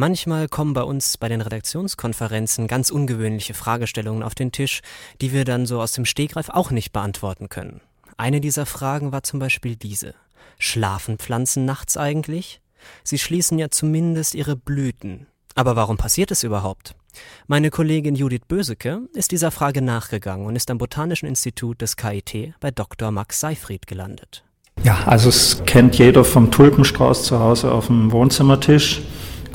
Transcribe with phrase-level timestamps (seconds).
[0.00, 4.80] Manchmal kommen bei uns bei den Redaktionskonferenzen ganz ungewöhnliche Fragestellungen auf den Tisch,
[5.20, 7.80] die wir dann so aus dem Stegreif auch nicht beantworten können.
[8.16, 10.14] Eine dieser Fragen war zum Beispiel diese.
[10.56, 12.60] Schlafen Pflanzen nachts eigentlich?
[13.02, 15.26] Sie schließen ja zumindest ihre Blüten.
[15.56, 16.94] Aber warum passiert es überhaupt?
[17.48, 22.54] Meine Kollegin Judith Böseke ist dieser Frage nachgegangen und ist am Botanischen Institut des KIT
[22.60, 23.10] bei Dr.
[23.10, 24.44] Max Seifried gelandet.
[24.84, 29.02] Ja, also es kennt jeder vom Tulpenstrauß zu Hause auf dem Wohnzimmertisch.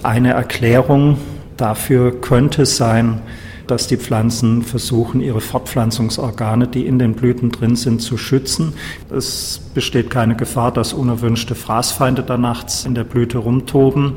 [0.04, 1.18] Eine Erklärung
[1.56, 3.22] dafür könnte sein,
[3.68, 8.74] dass die Pflanzen versuchen, ihre Fortpflanzungsorgane, die in den Blüten drin sind, zu schützen.
[9.10, 14.14] Es besteht keine Gefahr, dass unerwünschte Fraßfeinde da nachts in der Blüte rumtoben.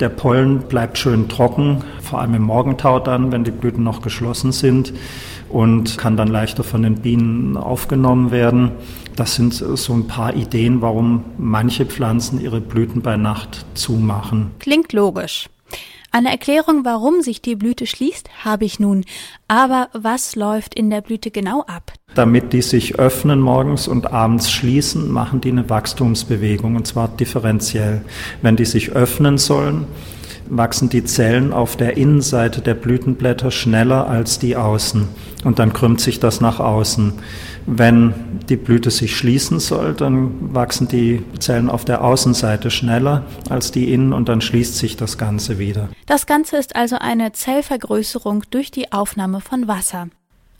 [0.00, 4.52] Der Pollen bleibt schön trocken, vor allem im Morgentau dann, wenn die Blüten noch geschlossen
[4.52, 4.92] sind
[5.48, 8.72] und kann dann leichter von den Bienen aufgenommen werden.
[9.16, 14.50] Das sind so ein paar Ideen, warum manche Pflanzen ihre Blüten bei Nacht zumachen.
[14.58, 15.48] Klingt logisch.
[16.18, 19.04] Eine Erklärung, warum sich die Blüte schließt, habe ich nun.
[19.46, 21.92] Aber was läuft in der Blüte genau ab?
[22.16, 28.04] Damit die sich öffnen morgens und abends schließen, machen die eine Wachstumsbewegung und zwar differenziell.
[28.42, 29.86] Wenn die sich öffnen sollen,
[30.50, 35.08] wachsen die Zellen auf der Innenseite der Blütenblätter schneller als die außen
[35.44, 37.12] und dann krümmt sich das nach außen.
[37.66, 38.14] Wenn
[38.48, 43.92] die Blüte sich schließen soll, dann wachsen die Zellen auf der Außenseite schneller als die
[43.92, 45.88] innen und dann schließt sich das Ganze wieder.
[46.06, 50.08] Das Ganze ist also eine Zellvergrößerung durch die Aufnahme von Wasser.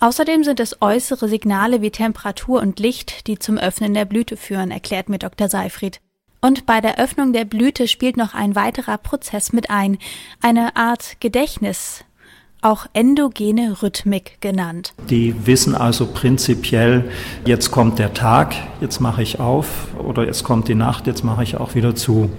[0.01, 4.71] Außerdem sind es äußere Signale wie Temperatur und Licht, die zum Öffnen der Blüte führen,
[4.71, 5.49] erklärt mir Dr.
[5.49, 6.01] Seifried.
[6.41, 9.99] Und bei der Öffnung der Blüte spielt noch ein weiterer Prozess mit ein,
[10.41, 12.05] eine Art Gedächtnis,
[12.63, 14.93] auch endogene Rhythmik genannt.
[15.11, 17.11] Die wissen also prinzipiell,
[17.45, 21.43] jetzt kommt der Tag, jetzt mache ich auf oder jetzt kommt die Nacht, jetzt mache
[21.43, 22.31] ich auch wieder zu.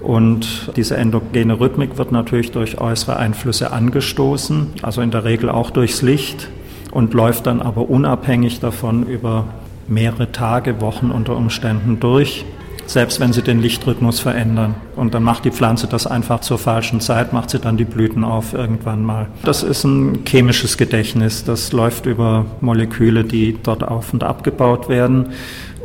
[0.00, 5.70] Und diese endogene Rhythmik wird natürlich durch äußere Einflüsse angestoßen, also in der Regel auch
[5.70, 6.48] durchs Licht
[6.90, 9.48] und läuft dann aber unabhängig davon über
[9.88, 12.44] mehrere Tage, Wochen unter Umständen durch
[12.86, 14.74] selbst wenn sie den Lichtrhythmus verändern.
[14.94, 18.24] Und dann macht die Pflanze das einfach zur falschen Zeit, macht sie dann die Blüten
[18.24, 19.26] auf irgendwann mal.
[19.44, 25.26] Das ist ein chemisches Gedächtnis, das läuft über Moleküle, die dort auf und abgebaut werden.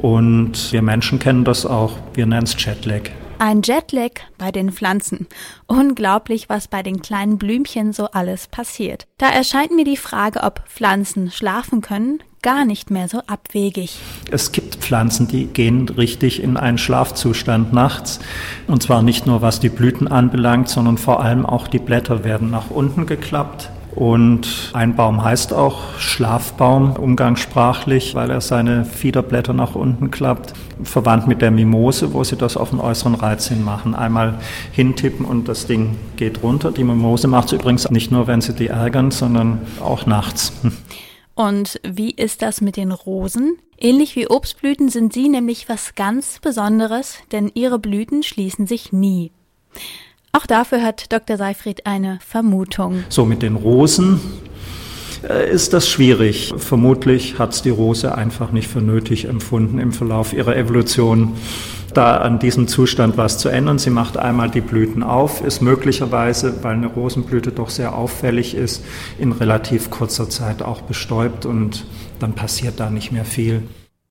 [0.02, 3.12] Und wir Menschen kennen das auch, wir nennen es Jetlag.
[3.44, 5.26] Ein Jetlag bei den Pflanzen.
[5.66, 9.08] Unglaublich, was bei den kleinen Blümchen so alles passiert.
[9.18, 13.98] Da erscheint mir die Frage, ob Pflanzen schlafen können, gar nicht mehr so abwegig.
[14.30, 18.20] Es gibt Pflanzen, die gehen richtig in einen Schlafzustand nachts.
[18.68, 22.52] Und zwar nicht nur was die Blüten anbelangt, sondern vor allem auch die Blätter werden
[22.52, 23.72] nach unten geklappt.
[23.96, 30.54] Und ein Baum heißt auch Schlafbaum umgangssprachlich, weil er seine Fiederblätter nach unten klappt.
[30.84, 33.94] Verwandt mit der Mimose, wo sie das auf den äußeren Reiz hin machen.
[33.94, 34.40] Einmal
[34.72, 36.72] hintippen und das Ding geht runter.
[36.72, 40.54] Die Mimose macht es übrigens nicht nur, wenn sie die ärgern, sondern auch nachts.
[41.36, 43.58] Und wie ist das mit den Rosen?
[43.78, 49.32] Ähnlich wie Obstblüten sind sie nämlich was ganz Besonderes, denn ihre Blüten schließen sich nie.
[50.34, 51.38] Auch dafür hat Dr.
[51.38, 53.04] Seifried eine Vermutung.
[53.10, 54.22] So mit den Rosen
[55.28, 56.54] äh, ist das schwierig.
[56.56, 61.34] Vermutlich hat es die Rose einfach nicht für nötig empfunden im Verlauf ihrer Evolution,
[61.94, 63.78] da an diesem Zustand was zu ändern.
[63.78, 68.86] Sie macht einmal die Blüten auf, ist möglicherweise, weil eine Rosenblüte doch sehr auffällig ist,
[69.20, 71.86] in relativ kurzer Zeit auch bestäubt und
[72.20, 73.64] dann passiert da nicht mehr viel.